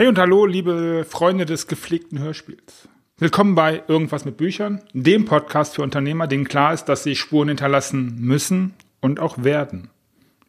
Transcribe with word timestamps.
Hey 0.00 0.08
und 0.08 0.18
hallo, 0.18 0.46
liebe 0.46 1.04
Freunde 1.06 1.44
des 1.44 1.66
gepflegten 1.66 2.18
Hörspiels. 2.20 2.88
Willkommen 3.18 3.54
bei 3.54 3.82
Irgendwas 3.86 4.24
mit 4.24 4.38
Büchern, 4.38 4.80
dem 4.94 5.26
Podcast 5.26 5.74
für 5.74 5.82
Unternehmer, 5.82 6.26
denen 6.26 6.48
klar 6.48 6.72
ist, 6.72 6.86
dass 6.86 7.02
sie 7.02 7.14
Spuren 7.14 7.48
hinterlassen 7.48 8.16
müssen 8.18 8.72
und 9.02 9.20
auch 9.20 9.44
werden. 9.44 9.90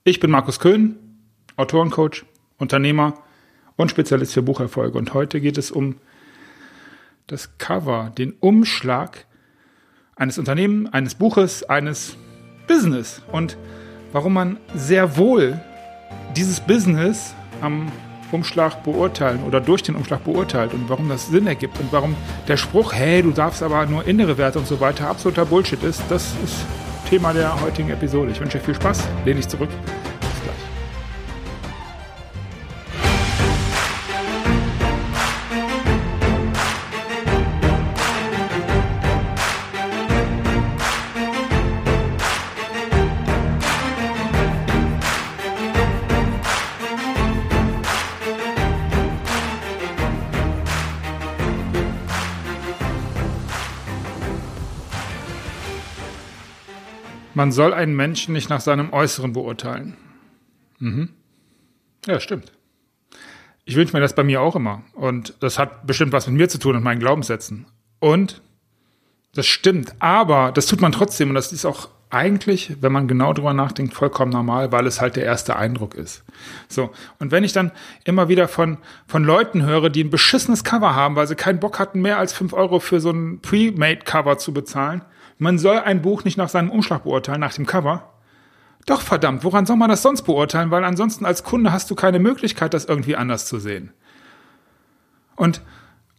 Ich 0.06 0.22
bin 0.22 0.32
Markus 0.32 0.62
Köhn, 0.62 0.96
Autorencoach, 1.58 2.24
Unternehmer 2.60 3.16
und 3.76 3.92
Spezialist 3.92 4.34
für 4.34 4.42
Bucherfolge. 4.42 4.98
Und 4.98 5.14
heute 5.14 5.42
geht 5.42 5.58
es 5.58 5.70
um 5.70 5.98
das 7.28 7.58
Cover, 7.58 8.14
den 8.18 8.32
Umschlag 8.40 9.26
eines 10.16 10.38
Unternehmens, 10.38 10.94
eines 10.94 11.16
Buches, 11.16 11.64
eines 11.70 12.16
Business 12.70 13.22
und 13.34 13.58
warum 14.14 14.32
man 14.32 14.62
sehr 14.74 15.18
wohl 15.18 15.60
dieses 16.38 16.62
Business 16.62 17.36
am 17.60 17.92
Umschlag 18.32 18.84
beurteilen 18.84 19.44
oder 19.46 19.60
durch 19.60 19.84
den 19.84 19.96
Umschlag 19.96 20.24
beurteilt 20.24 20.74
und 20.74 20.90
warum 20.90 21.10
das 21.10 21.28
Sinn 21.28 21.48
ergibt 21.48 21.80
und 21.80 21.92
warum 21.92 22.16
der 22.48 22.58
Spruch, 22.58 22.94
hey, 22.94 23.22
du 23.22 23.32
darfst 23.32 23.64
aber 23.64 23.86
nur 23.86 24.08
innere 24.08 24.38
Werte 24.38 24.60
und 24.60 24.68
so 24.68 24.80
weiter, 24.80 25.08
absoluter 25.08 25.46
Bullshit 25.46 25.84
ist, 25.84 26.04
das 26.10 26.34
ist 26.44 26.66
Thema 27.10 27.34
der 27.34 27.62
heutigen 27.62 27.90
Episode. 27.90 28.32
Ich 28.32 28.40
wünsche 28.40 28.58
dir 28.58 28.64
viel 28.64 28.76
Spaß, 28.76 29.08
lehne 29.26 29.38
dich 29.40 29.48
zurück 29.50 29.70
Man 57.34 57.52
soll 57.52 57.74
einen 57.74 57.96
Menschen 57.96 58.34
nicht 58.34 58.50
nach 58.50 58.62
seinem 58.62 58.92
Äußeren 58.94 59.34
beurteilen. 59.34 59.98
Mhm. 60.80 61.10
Ja, 62.06 62.20
stimmt. 62.20 62.52
Ich 63.64 63.76
wünsche 63.76 63.96
mir 63.96 64.02
das 64.02 64.16
bei 64.16 64.24
mir 64.24 64.42
auch 64.42 64.56
immer. 64.56 64.84
Und 64.94 65.36
das 65.40 65.60
hat 65.60 65.86
bestimmt 65.86 66.12
was 66.12 66.28
mit 66.28 66.36
mir 66.36 66.50
zu 66.50 66.58
tun 66.58 66.76
und 66.76 66.84
meinen 66.84 67.00
Glaubenssätzen. 67.00 67.68
Und 68.00 68.42
das 69.34 69.46
stimmt. 69.46 69.94
Aber 70.00 70.52
das 70.52 70.66
tut 70.66 70.82
man 70.82 70.92
trotzdem. 70.92 71.30
Und 71.30 71.36
das 71.36 71.54
ist 71.54 71.66
auch 71.66 71.90
eigentlich, 72.12 72.76
wenn 72.82 72.92
man 72.92 73.08
genau 73.08 73.34
drüber 73.34 73.54
nachdenkt, 73.54 73.94
vollkommen 73.94 74.32
normal, 74.32 74.72
weil 74.72 74.86
es 74.86 75.02
halt 75.02 75.16
der 75.16 75.24
erste 75.24 75.56
Eindruck 75.56 75.96
ist. 75.96 76.24
So. 76.68 76.92
Und 77.20 77.32
wenn 77.32 77.44
ich 77.44 77.54
dann 77.54 77.72
immer 78.04 78.28
wieder 78.28 78.48
von, 78.48 78.78
von 79.08 79.24
Leuten 79.24 79.66
höre, 79.66 79.90
die 79.90 80.04
ein 80.04 80.10
beschissenes 80.10 80.64
Cover 80.64 80.96
haben, 80.96 81.16
weil 81.16 81.28
sie 81.28 81.36
keinen 81.36 81.60
Bock 81.60 81.80
hatten, 81.80 82.02
mehr 82.02 82.18
als 82.18 82.34
fünf 82.34 82.54
Euro 82.54 82.80
für 82.80 83.00
so 83.00 83.12
ein 83.12 83.40
Pre-Made 83.42 84.02
Cover 84.06 84.38
zu 84.38 84.54
bezahlen, 84.54 85.04
man 85.38 85.58
soll 85.58 85.80
ein 85.80 86.02
Buch 86.02 86.24
nicht 86.24 86.38
nach 86.38 86.50
seinem 86.50 86.70
Umschlag 86.70 87.04
beurteilen, 87.04 87.40
nach 87.40 87.54
dem 87.54 87.66
Cover. 87.66 88.12
Doch 88.86 89.02
verdammt, 89.02 89.44
woran 89.44 89.66
soll 89.66 89.78
man 89.78 89.90
das 89.90 90.02
sonst 90.02 90.24
beurteilen? 90.24 90.72
Weil 90.72 90.84
ansonsten 90.84 91.26
als 91.26 91.44
Kunde 91.44 91.72
hast 91.72 91.90
du 91.90 91.96
keine 91.96 92.20
Möglichkeit, 92.20 92.74
das 92.74 92.86
irgendwie 92.86 93.16
anders 93.16 93.46
zu 93.46 93.60
sehen. 93.60 93.92
Und 95.36 95.62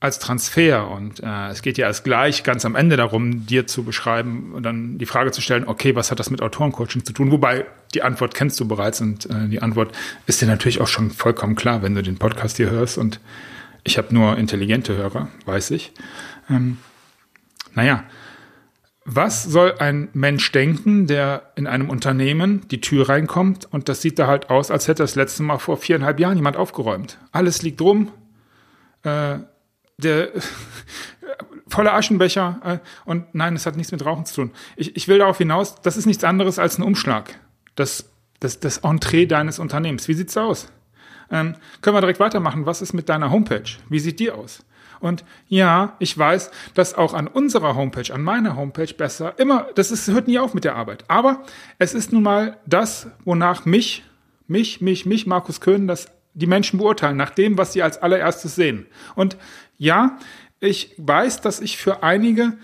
als 0.02 0.18
Transfer 0.18 0.90
und 0.90 1.20
äh, 1.20 1.48
es 1.50 1.62
geht 1.62 1.78
ja 1.78 1.86
erst 1.86 2.02
gleich 2.02 2.42
ganz 2.42 2.64
am 2.64 2.74
Ende 2.74 2.96
darum, 2.96 3.46
dir 3.46 3.68
zu 3.68 3.84
beschreiben 3.84 4.52
und 4.52 4.64
dann 4.64 4.98
die 4.98 5.06
Frage 5.06 5.30
zu 5.30 5.40
stellen, 5.40 5.64
okay, 5.68 5.94
was 5.94 6.10
hat 6.10 6.18
das 6.18 6.28
mit 6.28 6.42
Autorencoaching 6.42 7.04
zu 7.04 7.12
tun? 7.12 7.30
Wobei 7.30 7.66
die 7.94 8.02
Antwort 8.02 8.34
kennst 8.34 8.58
du 8.58 8.66
bereits 8.66 9.00
und 9.00 9.26
äh, 9.26 9.46
die 9.48 9.62
Antwort 9.62 9.94
ist 10.26 10.42
dir 10.42 10.46
natürlich 10.46 10.80
auch 10.80 10.88
schon 10.88 11.12
vollkommen 11.12 11.54
klar, 11.54 11.82
wenn 11.82 11.94
du 11.94 12.02
den 12.02 12.18
Podcast 12.18 12.56
hier 12.56 12.68
hörst 12.68 12.98
und 12.98 13.20
ich 13.84 13.96
habe 13.96 14.12
nur 14.12 14.36
intelligente 14.38 14.96
Hörer, 14.96 15.28
weiß 15.44 15.70
ich. 15.70 15.92
Ähm, 16.50 16.78
naja, 17.74 18.02
was 19.04 19.44
soll 19.44 19.76
ein 19.78 20.08
Mensch 20.14 20.50
denken, 20.50 21.06
der 21.06 21.52
in 21.54 21.68
einem 21.68 21.88
Unternehmen 21.88 22.66
die 22.72 22.80
Tür 22.80 23.08
reinkommt 23.08 23.72
und 23.72 23.88
das 23.88 24.02
sieht 24.02 24.18
da 24.18 24.26
halt 24.26 24.50
aus, 24.50 24.72
als 24.72 24.88
hätte 24.88 25.04
das 25.04 25.14
letzte 25.14 25.44
Mal 25.44 25.58
vor 25.58 25.76
viereinhalb 25.76 26.18
Jahren 26.18 26.36
jemand 26.36 26.56
aufgeräumt. 26.56 27.18
Alles 27.30 27.62
liegt 27.62 27.80
rum, 27.80 28.10
äh, 29.04 29.38
der 29.98 30.30
voller 31.68 31.94
Aschenbecher 31.94 32.60
äh, 32.64 33.08
und 33.08 33.34
nein, 33.34 33.56
es 33.56 33.66
hat 33.66 33.76
nichts 33.76 33.92
mit 33.92 34.04
Rauchen 34.04 34.26
zu 34.26 34.34
tun. 34.34 34.50
Ich, 34.76 34.96
ich 34.96 35.08
will 35.08 35.18
darauf 35.18 35.38
hinaus, 35.38 35.76
das 35.82 35.96
ist 35.96 36.06
nichts 36.06 36.24
anderes 36.24 36.58
als 36.58 36.78
ein 36.78 36.82
Umschlag. 36.82 37.38
Das, 37.74 38.10
das, 38.40 38.60
das 38.60 38.78
Entree 38.78 39.26
deines 39.26 39.58
Unternehmens. 39.58 40.08
Wie 40.08 40.14
sieht's 40.14 40.36
aus? 40.36 40.68
Ähm, 41.30 41.56
können 41.80 41.96
wir 41.96 42.00
direkt 42.00 42.20
weitermachen. 42.20 42.66
Was 42.66 42.82
ist 42.82 42.92
mit 42.92 43.08
deiner 43.08 43.30
Homepage? 43.30 43.70
Wie 43.88 44.00
sieht 44.00 44.20
die 44.20 44.30
aus? 44.30 44.64
Und 45.00 45.24
ja, 45.48 45.96
ich 45.98 46.16
weiß, 46.16 46.50
dass 46.74 46.94
auch 46.94 47.14
an 47.14 47.26
unserer 47.26 47.74
Homepage, 47.74 48.14
an 48.14 48.22
meiner 48.22 48.54
Homepage 48.54 48.94
besser, 48.94 49.36
immer, 49.38 49.66
das 49.74 49.90
ist, 49.90 50.06
hört 50.08 50.28
nie 50.28 50.38
auf 50.38 50.54
mit 50.54 50.62
der 50.62 50.76
Arbeit. 50.76 51.04
Aber 51.08 51.42
es 51.78 51.92
ist 51.94 52.12
nun 52.12 52.22
mal 52.22 52.58
das, 52.66 53.08
wonach 53.24 53.64
mich, 53.64 54.04
mich, 54.46 54.80
mich, 54.80 55.06
mich, 55.06 55.26
Markus 55.26 55.60
Köhn, 55.60 55.88
das 55.88 56.08
die 56.34 56.46
Menschen 56.46 56.78
beurteilen, 56.78 57.16
nach 57.16 57.30
dem, 57.30 57.58
was 57.58 57.72
sie 57.72 57.82
als 57.82 57.98
allererstes 57.98 58.54
sehen. 58.54 58.86
Und 59.14 59.36
ja, 59.78 60.18
ich 60.60 60.94
weiß, 60.96 61.40
dass 61.40 61.60
ich 61.60 61.76
für 61.76 62.02
einige 62.02 62.54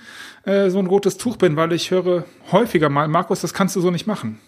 äh, 0.45 0.71
so 0.71 0.79
ein 0.79 0.87
rotes 0.87 1.17
Tuch 1.17 1.37
bin, 1.37 1.57
weil 1.57 1.73
ich 1.73 1.91
höre 1.91 2.25
häufiger 2.53 2.89
mal, 2.89 3.09
Markus, 3.09 3.41
das 3.41 3.55
kannst 3.55 3.77
du 3.77 3.81
so 3.81 3.91
nicht 3.91 4.07
machen. 4.07 4.39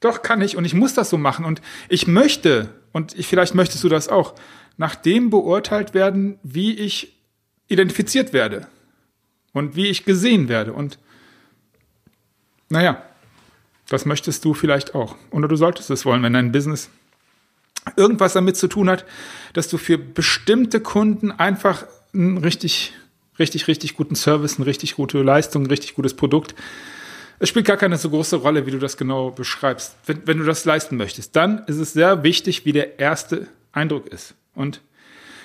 Doch 0.00 0.22
kann 0.22 0.42
ich 0.42 0.56
und 0.56 0.64
ich 0.64 0.74
muss 0.74 0.94
das 0.94 1.08
so 1.08 1.16
machen 1.16 1.44
und 1.44 1.62
ich 1.88 2.06
möchte 2.06 2.70
und 2.92 3.16
ich, 3.16 3.28
vielleicht 3.28 3.54
möchtest 3.54 3.84
du 3.84 3.88
das 3.88 4.08
auch, 4.08 4.34
nach 4.76 4.94
dem 4.94 5.30
beurteilt 5.30 5.94
werden, 5.94 6.38
wie 6.42 6.74
ich 6.74 7.16
identifiziert 7.68 8.32
werde 8.32 8.66
und 9.52 9.76
wie 9.76 9.86
ich 9.86 10.04
gesehen 10.04 10.48
werde. 10.48 10.72
Und 10.72 10.98
naja, 12.68 13.02
das 13.88 14.06
möchtest 14.06 14.44
du 14.44 14.54
vielleicht 14.54 14.94
auch. 14.94 15.16
Oder 15.30 15.48
du 15.48 15.56
solltest 15.56 15.90
es 15.90 16.04
wollen, 16.04 16.22
wenn 16.22 16.32
dein 16.32 16.52
Business 16.52 16.90
irgendwas 17.96 18.32
damit 18.32 18.56
zu 18.56 18.68
tun 18.68 18.88
hat, 18.88 19.04
dass 19.52 19.68
du 19.68 19.78
für 19.78 19.98
bestimmte 19.98 20.80
Kunden 20.80 21.32
einfach 21.32 21.86
einen 22.14 22.38
richtig, 22.38 22.92
richtig, 23.38 23.68
richtig 23.68 23.96
guten 23.96 24.14
Service, 24.14 24.56
eine 24.56 24.66
richtig 24.66 24.96
gute 24.96 25.22
Leistung, 25.22 25.64
ein 25.64 25.70
richtig 25.70 25.94
gutes 25.94 26.14
Produkt. 26.14 26.54
Es 27.38 27.48
spielt 27.48 27.66
gar 27.66 27.76
keine 27.76 27.96
so 27.98 28.10
große 28.10 28.36
Rolle, 28.36 28.66
wie 28.66 28.70
du 28.70 28.78
das 28.78 28.96
genau 28.96 29.30
beschreibst. 29.30 29.96
Wenn, 30.06 30.26
wenn 30.26 30.38
du 30.38 30.44
das 30.44 30.64
leisten 30.64 30.96
möchtest, 30.96 31.34
dann 31.34 31.64
ist 31.66 31.78
es 31.78 31.92
sehr 31.92 32.22
wichtig, 32.22 32.64
wie 32.64 32.72
der 32.72 33.00
erste 33.00 33.48
Eindruck 33.72 34.06
ist. 34.08 34.34
Und 34.54 34.80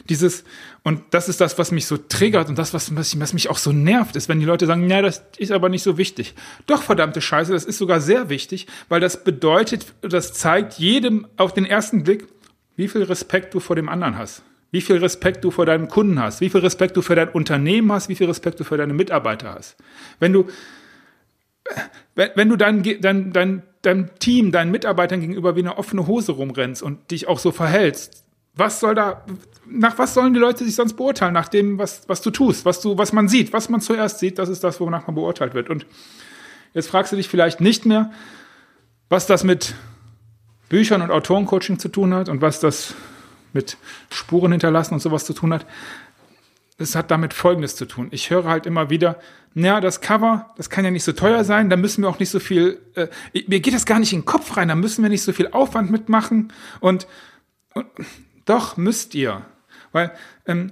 dieses, 0.10 0.44
und 0.84 1.02
das 1.12 1.30
ist 1.30 1.42
das, 1.42 1.58
was 1.58 1.72
mich 1.72 1.86
so 1.86 1.98
triggert 1.98 2.50
und 2.50 2.58
das, 2.58 2.74
was, 2.74 2.96
was 2.96 3.34
mich 3.34 3.50
auch 3.50 3.58
so 3.58 3.72
nervt, 3.72 4.16
ist, 4.16 4.30
wenn 4.30 4.40
die 4.40 4.46
Leute 4.46 4.66
sagen, 4.66 4.90
ja, 4.90 5.02
das 5.02 5.24
ist 5.38 5.52
aber 5.52 5.70
nicht 5.70 5.84
so 5.84 5.98
wichtig. 5.98 6.34
Doch, 6.66 6.82
verdammte 6.82 7.22
Scheiße, 7.22 7.52
das 7.52 7.66
ist 7.66 7.78
sogar 7.78 8.02
sehr 8.02 8.30
wichtig, 8.30 8.68
weil 8.90 9.00
das 9.00 9.24
bedeutet, 9.24 9.94
das 10.02 10.34
zeigt 10.34 10.76
jedem 10.76 11.28
auf 11.38 11.54
den 11.54 11.66
ersten 11.66 12.04
Blick, 12.04 12.28
wie 12.76 12.88
viel 12.88 13.04
Respekt 13.04 13.54
du 13.54 13.60
vor 13.60 13.76
dem 13.76 13.90
anderen 13.90 14.18
hast. 14.18 14.44
Wie 14.72 14.82
viel 14.82 14.98
Respekt 14.98 15.44
du 15.44 15.52
vor 15.52 15.66
deinem 15.66 15.88
Kunden 15.88 16.22
hast, 16.22 16.42
wie 16.42 16.50
viel 16.50 16.62
Respekt 16.62 16.98
du 16.98 17.02
für 17.02 17.16
dein 17.16 17.30
Unternehmen 17.30 17.92
hast, 17.92 18.10
wie 18.10 18.16
viel 18.16 18.28
Respekt 18.28 18.60
du 18.60 18.64
für 18.64 18.78
deine 18.78 18.94
Mitarbeiter 18.94 19.54
hast. 19.54 19.78
Wenn 20.20 20.34
du, 20.34 20.48
wenn, 22.16 22.50
du 22.50 22.58
dein, 22.58 22.84
dein, 23.02 23.32
dein, 23.32 23.64
deinem 23.82 24.20
Team, 24.20 24.52
deinen 24.52 24.72
Mitarbeitern 24.72 25.22
gegenüber 25.22 25.56
wie 25.56 25.62
eine 25.62 25.78
offene 25.78 26.06
Hose 26.06 26.34
rumrennst 26.34 26.84
und 26.84 27.12
dich 27.12 27.28
auch 27.28 27.40
so 27.40 27.52
verhältst, 27.52 28.26
was 28.58 28.80
soll 28.80 28.96
da, 28.96 29.24
nach 29.66 29.98
was 29.98 30.14
sollen 30.14 30.34
die 30.34 30.40
Leute 30.40 30.66
sich 30.66 30.76
sonst 30.76 30.94
beurteilen? 30.94 31.34
Nach 31.34 31.48
dem, 31.48 31.78
was, 31.78 32.08
was 32.08 32.22
du 32.22 32.32
tust, 32.32 32.66
was 32.66 32.82
du, 32.82 32.98
was 32.98 33.14
man 33.14 33.28
sieht, 33.28 33.54
was 33.54 33.70
man 33.70 33.82
zuerst 33.82 34.20
sieht, 34.20 34.40
das 34.40 34.50
ist 34.50 34.64
das, 34.64 34.80
wonach 34.80 35.08
man 35.08 35.16
beurteilt 35.16 35.54
wird. 35.54 35.70
Und 35.70 35.86
jetzt 36.74 36.90
fragst 36.90 37.12
du 37.12 37.16
dich 37.16 37.30
vielleicht 37.30 37.62
nicht 37.62 37.86
mehr, 37.86 38.12
was 39.10 39.28
das 39.28 39.44
mit 39.44 39.76
Büchern 40.70 41.02
und 41.02 41.12
Autorencoaching 41.12 41.80
zu 41.80 41.90
tun 41.90 42.14
hat 42.14 42.30
und 42.30 42.42
was 42.42 42.60
das 42.60 42.94
mit 43.54 43.78
Spuren 44.12 44.52
hinterlassen 44.52 44.94
und 44.94 45.00
sowas 45.00 45.26
zu 45.26 45.34
tun 45.34 45.54
hat. 45.54 45.66
Es 46.78 46.96
hat 46.96 47.10
damit 47.10 47.34
Folgendes 47.34 47.76
zu 47.76 47.86
tun. 47.86 48.10
Ich 48.12 48.30
höre 48.30 48.46
halt 48.46 48.66
immer 48.66 48.90
wieder, 48.90 49.20
ja, 49.56 49.82
das 49.82 50.02
Cover, 50.02 50.54
das 50.58 50.70
kann 50.70 50.86
ja 50.86 50.92
nicht 50.92 51.04
so 51.04 51.12
teuer 51.12 51.44
sein, 51.44 51.70
da 51.70 51.78
müssen 51.78 52.04
wir 52.04 52.10
auch 52.10 52.20
nicht 52.20 52.30
so 52.30 52.40
viel, 52.40 52.80
äh, 52.94 53.08
mir 53.48 53.60
geht 53.60 53.74
das 53.74 53.88
gar 53.88 53.98
nicht 53.98 54.14
in 54.14 54.20
den 54.20 54.26
Kopf 54.26 54.58
rein, 54.58 54.68
da 54.68 54.76
müssen 54.76 55.02
wir 55.02 55.10
nicht 55.10 55.24
so 55.24 55.34
viel 55.34 55.48
Aufwand 55.48 55.90
mitmachen 55.90 56.54
und, 56.80 57.08
und 57.74 57.86
doch 58.48 58.78
müsst 58.78 59.16
ihr. 59.16 59.46
Weil 59.92 60.12
ähm, 60.46 60.72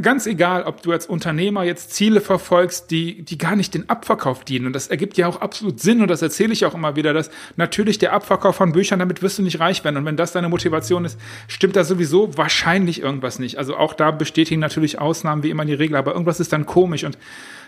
ganz 0.00 0.26
egal, 0.26 0.62
ob 0.62 0.82
du 0.82 0.92
als 0.92 1.06
Unternehmer 1.06 1.62
jetzt 1.62 1.92
Ziele 1.92 2.20
verfolgst, 2.20 2.90
die, 2.90 3.22
die 3.22 3.36
gar 3.36 3.56
nicht 3.56 3.74
den 3.74 3.90
Abverkauf 3.90 4.42
dienen. 4.44 4.66
Und 4.66 4.72
das 4.72 4.88
ergibt 4.88 5.18
ja 5.18 5.26
auch 5.26 5.40
absolut 5.42 5.80
Sinn. 5.80 6.00
Und 6.00 6.08
das 6.08 6.22
erzähle 6.22 6.52
ich 6.54 6.64
auch 6.64 6.74
immer 6.74 6.96
wieder, 6.96 7.12
dass 7.12 7.30
natürlich 7.56 7.98
der 7.98 8.14
Abverkauf 8.14 8.56
von 8.56 8.72
Büchern, 8.72 8.98
damit 8.98 9.20
wirst 9.20 9.38
du 9.38 9.42
nicht 9.42 9.60
reich 9.60 9.84
werden. 9.84 9.98
Und 9.98 10.06
wenn 10.06 10.16
das 10.16 10.32
deine 10.32 10.48
Motivation 10.48 11.04
ist, 11.04 11.18
stimmt 11.46 11.76
da 11.76 11.84
sowieso 11.84 12.36
wahrscheinlich 12.38 13.02
irgendwas 13.02 13.38
nicht. 13.38 13.58
Also 13.58 13.76
auch 13.76 13.92
da 13.92 14.12
bestätigen 14.12 14.60
natürlich 14.60 14.98
Ausnahmen 14.98 15.42
wie 15.42 15.50
immer 15.50 15.66
die 15.66 15.74
Regel. 15.74 15.96
Aber 15.96 16.12
irgendwas 16.12 16.40
ist 16.40 16.52
dann 16.54 16.64
komisch. 16.64 17.04
Und 17.04 17.18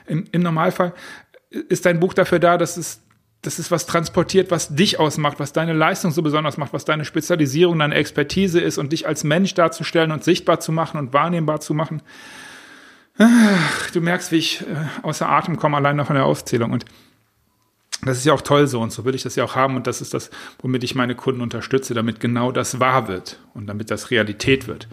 im, 0.07 0.25
im 0.33 0.43
Normalfall 0.43 0.95
ist 1.51 1.85
dein 1.85 2.01
Buch 2.01 2.15
dafür 2.15 2.39
da, 2.39 2.57
dass 2.57 2.79
es 2.79 3.03
das 3.43 3.59
ist 3.59 3.71
was 3.71 3.87
transportiert, 3.87 4.51
was 4.51 4.75
dich 4.75 4.99
ausmacht, 4.99 5.39
was 5.39 5.53
deine 5.53 5.73
Leistung 5.73 6.11
so 6.11 6.23
besonders 6.23 6.57
macht, 6.57 6.73
was 6.73 6.85
deine 6.85 7.05
Spezialisierung, 7.05 7.79
deine 7.79 7.95
Expertise 7.95 8.61
ist 8.61 8.79
und 8.79 8.93
dich 8.93 9.07
als 9.07 9.23
Mensch 9.23 9.55
darzustellen 9.55 10.11
und 10.11 10.25
sichtbar 10.25 10.59
zu 10.61 10.73
machen 10.73 10.99
und 10.99 11.13
wahrnehmbar 11.13 11.61
zu 11.61 11.73
machen. 11.73 12.03
Du 13.93 14.01
merkst, 14.01 14.31
wie 14.31 14.37
ich 14.37 14.63
äh, 14.63 14.65
außer 15.03 15.29
Atem 15.29 15.57
komme, 15.57 15.77
allein 15.77 15.97
noch 15.97 16.07
von 16.07 16.15
der 16.15 16.25
Aufzählung. 16.25 16.71
Und 16.71 16.85
das 18.03 18.19
ist 18.19 18.27
ja 18.27 18.33
auch 18.33 18.43
toll 18.43 18.69
so 18.69 18.81
und 18.81 18.93
so 18.93 19.05
will 19.05 19.15
ich 19.15 19.25
das 19.25 19.35
ja 19.35 19.43
auch 19.43 19.57
haben 19.57 19.75
und 19.75 19.89
das 19.89 20.01
ist 20.01 20.15
das, 20.15 20.31
womit 20.61 20.85
ich 20.85 20.95
meine 20.95 21.17
Kunden 21.17 21.41
unterstütze, 21.41 21.95
damit 21.95 22.21
genau 22.21 22.53
das 22.53 22.79
wahr 22.79 23.09
wird 23.09 23.41
und 23.55 23.67
damit 23.67 23.91
das 23.91 24.13
Realität 24.13 24.69
wird. 24.69 24.87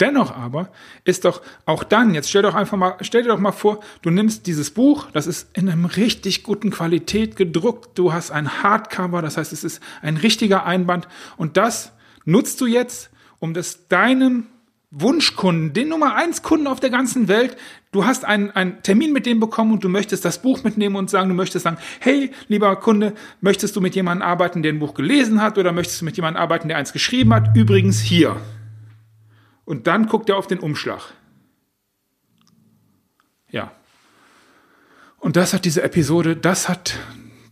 Dennoch 0.00 0.34
aber 0.34 0.70
ist 1.04 1.24
doch 1.24 1.42
auch 1.66 1.84
dann, 1.84 2.14
jetzt 2.14 2.30
stell 2.30 2.42
doch 2.42 2.54
einfach 2.54 2.78
mal, 2.78 2.96
stell 3.02 3.22
dir 3.22 3.28
doch 3.28 3.38
mal 3.38 3.52
vor, 3.52 3.80
du 4.02 4.10
nimmst 4.10 4.46
dieses 4.46 4.70
Buch, 4.70 5.08
das 5.12 5.26
ist 5.26 5.48
in 5.56 5.68
einem 5.68 5.84
richtig 5.84 6.42
guten 6.42 6.70
Qualität 6.70 7.36
gedruckt, 7.36 7.98
du 7.98 8.12
hast 8.12 8.30
ein 8.30 8.62
Hardcover, 8.62 9.20
das 9.20 9.36
heißt, 9.36 9.52
es 9.52 9.62
ist 9.62 9.82
ein 10.00 10.16
richtiger 10.16 10.64
Einband 10.64 11.06
und 11.36 11.56
das 11.56 11.92
nutzt 12.24 12.60
du 12.60 12.66
jetzt, 12.66 13.10
um 13.38 13.52
das 13.52 13.88
deinem 13.88 14.46
Wunschkunden, 14.90 15.72
den 15.72 15.88
Nummer 15.88 16.16
eins 16.16 16.42
Kunden 16.42 16.66
auf 16.66 16.80
der 16.80 16.90
ganzen 16.90 17.28
Welt. 17.28 17.56
Du 17.92 18.06
hast 18.06 18.24
einen, 18.24 18.50
einen 18.50 18.82
Termin 18.82 19.12
mit 19.12 19.24
dem 19.24 19.38
bekommen 19.38 19.72
und 19.72 19.84
du 19.84 19.88
möchtest 19.88 20.24
das 20.24 20.42
Buch 20.42 20.64
mitnehmen 20.64 20.96
und 20.96 21.10
sagen, 21.10 21.28
du 21.28 21.34
möchtest 21.34 21.62
sagen, 21.62 21.78
hey, 22.00 22.32
lieber 22.48 22.74
Kunde, 22.76 23.14
möchtest 23.40 23.76
du 23.76 23.80
mit 23.80 23.94
jemandem 23.94 24.26
arbeiten, 24.26 24.62
der 24.62 24.72
ein 24.72 24.80
Buch 24.80 24.94
gelesen 24.94 25.42
hat 25.42 25.58
oder 25.58 25.72
möchtest 25.72 26.00
du 26.00 26.04
mit 26.04 26.16
jemandem 26.16 26.42
arbeiten, 26.42 26.66
der 26.66 26.76
eins 26.76 26.92
geschrieben 26.92 27.32
hat? 27.32 27.56
Übrigens 27.56 28.00
hier. 28.00 28.36
Und 29.70 29.86
dann 29.86 30.06
guckt 30.06 30.28
er 30.28 30.36
auf 30.36 30.48
den 30.48 30.58
Umschlag. 30.58 31.00
Ja. 33.52 33.70
Und 35.20 35.36
das 35.36 35.54
hat 35.54 35.64
diese 35.64 35.84
Episode, 35.84 36.34
das 36.34 36.68
hat 36.68 36.98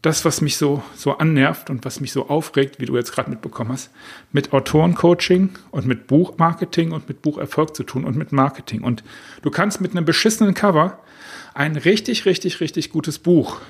das, 0.03 0.25
was 0.25 0.41
mich 0.41 0.57
so, 0.57 0.83
so 0.97 1.19
annervt 1.19 1.71
und 1.71 1.85
was 1.85 2.01
mich 2.01 2.11
so 2.11 2.29
aufregt, 2.29 2.81
wie 2.81 2.87
du 2.87 2.97
jetzt 2.97 3.13
gerade 3.13 3.31
mitbekommen 3.31 3.71
hast, 3.71 3.93
mit 4.33 4.53
Autorencoaching 4.53 5.51
und 5.71 5.87
mit 5.87 6.09
Buchmarketing 6.09 6.91
und 6.91 7.09
mit 7.09 7.23
Bucherfolg 7.23 7.77
zu 7.77 7.85
tun 7.85 8.05
und 8.05 8.17
mit 8.17 8.33
Marketing. 8.33 8.83
Und 8.83 9.05
du 9.43 9.51
kannst 9.53 9.81
mit 9.81 9.93
einem 9.93 10.05
beschissenen 10.05 10.55
Cover 10.55 10.99
ein 11.55 11.77
richtig, 11.77 12.27
richtig, 12.27 12.59
richtig 12.59 12.91
gutes 12.91 13.21
Buch 13.21 13.61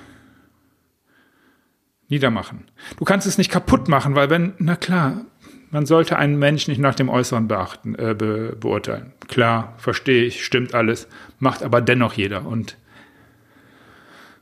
niedermachen. 2.09 2.65
Du 2.97 3.05
kannst 3.05 3.27
es 3.27 3.37
nicht 3.37 3.51
kaputt 3.51 3.89
machen, 3.89 4.15
weil 4.15 4.31
wenn, 4.31 4.55
na 4.57 4.77
klar, 4.77 5.27
man 5.71 5.87
sollte 5.87 6.17
einen 6.17 6.39
Menschen 6.39 6.71
nicht 6.71 6.81
nach 6.81 6.95
dem 6.95 7.09
Äußeren 7.09 7.49
beachten, 7.49 7.95
äh, 7.95 8.15
be 8.15 8.57
beurteilen. 8.59 9.13
Klar, 9.29 9.75
verstehe 9.79 10.25
ich, 10.25 10.45
stimmt 10.45 10.75
alles, 10.75 11.09
macht 11.39 11.63
aber 11.63 11.81
dennoch 11.81 12.15
jeder. 12.15 12.47
Und 12.47 12.77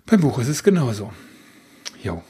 beim 0.07 0.21
Buch 0.21 0.39
ist 0.39 0.49
es 0.49 0.63
genauso. 0.63 1.13
Jo. 2.03 2.23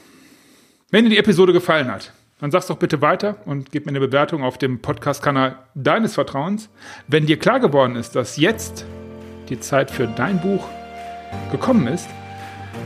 Wenn 0.89 1.03
dir 1.03 1.11
die 1.11 1.17
Episode 1.17 1.53
gefallen 1.53 1.91
hat, 1.91 2.13
dann 2.39 2.51
sag's 2.51 2.67
doch 2.67 2.77
bitte 2.77 3.01
weiter 3.01 3.37
und 3.45 3.71
gib 3.71 3.85
mir 3.85 3.91
eine 3.91 3.99
Bewertung 3.99 4.43
auf 4.43 4.57
dem 4.57 4.79
Podcast-Kanal 4.79 5.57
deines 5.75 6.15
Vertrauens. 6.15 6.69
Wenn 7.07 7.25
dir 7.25 7.37
klar 7.37 7.59
geworden 7.59 7.95
ist, 7.95 8.15
dass 8.15 8.37
jetzt 8.37 8.85
die 9.49 9.59
Zeit 9.59 9.91
für 9.91 10.07
dein 10.07 10.39
Buch 10.39 10.67
gekommen 11.51 11.87
ist, 11.87 12.07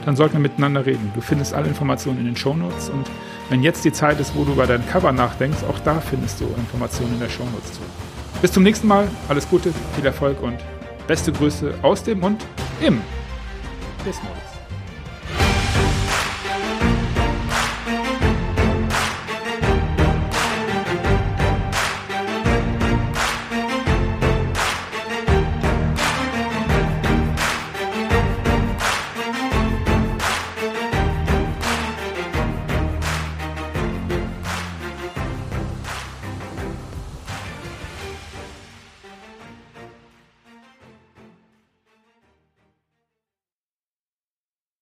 dann 0.05 0.15
sollten 0.15 0.33
wir 0.33 0.39
miteinander 0.41 0.85
reden. 0.85 1.11
Du 1.15 1.21
findest 1.21 1.53
alle 1.53 1.67
Informationen 1.67 2.19
in 2.19 2.25
den 2.25 2.35
Shownotes 2.35 2.89
und 2.89 3.07
wenn 3.49 3.63
jetzt 3.63 3.83
die 3.83 3.91
Zeit 3.91 4.19
ist, 4.19 4.35
wo 4.35 4.43
du 4.43 4.53
über 4.53 4.67
dein 4.67 4.85
Cover 4.87 5.11
nachdenkst, 5.11 5.63
auch 5.69 5.79
da 5.79 5.99
findest 5.99 6.39
du 6.39 6.45
Informationen 6.57 7.13
in 7.13 7.19
der 7.19 7.29
Shownotes 7.29 7.73
zu. 7.73 7.81
Bis 8.41 8.51
zum 8.51 8.63
nächsten 8.63 8.87
Mal, 8.87 9.07
alles 9.27 9.47
Gute, 9.49 9.73
viel 9.95 10.05
Erfolg 10.05 10.41
und 10.41 10.57
beste 11.07 11.31
Grüße 11.31 11.73
aus 11.81 12.03
dem 12.03 12.23
und 12.23 12.45
im 12.81 13.01
Desmos. 14.05 14.50